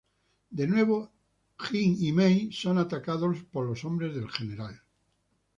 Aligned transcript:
De 0.49 0.65
nuevo, 0.65 1.11
Jin 1.59 1.95
y 1.99 2.11
Mei 2.11 2.51
son 2.51 2.79
atacados 2.79 3.37
por 3.43 3.67
los 3.67 3.85
hombres 3.85 4.15
del 4.15 4.31
general. 4.31 4.81